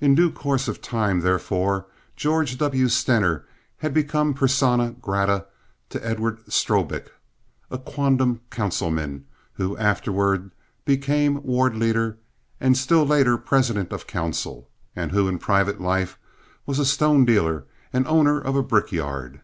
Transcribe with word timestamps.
In 0.00 0.16
due 0.16 0.32
course 0.32 0.66
of 0.66 0.82
time, 0.82 1.20
therefore, 1.20 1.86
George 2.16 2.58
W. 2.58 2.88
Stener 2.88 3.46
had 3.76 3.94
become 3.94 4.34
persona 4.34 4.96
grata 5.00 5.46
to 5.90 6.04
Edward 6.04 6.40
Strobik, 6.52 7.12
a 7.70 7.78
quondam 7.78 8.40
councilman 8.50 9.26
who 9.52 9.76
afterward 9.76 10.50
became 10.84 11.40
ward 11.44 11.76
leader 11.76 12.18
and 12.60 12.76
still 12.76 13.06
later 13.06 13.38
president 13.38 13.92
of 13.92 14.08
council, 14.08 14.68
and 14.96 15.12
who, 15.12 15.28
in 15.28 15.38
private 15.38 15.80
life 15.80 16.18
was 16.66 16.80
a 16.80 16.84
stone 16.84 17.24
dealer 17.24 17.62
and 17.92 18.08
owner 18.08 18.40
of 18.40 18.56
a 18.56 18.62
brickyard. 18.64 19.42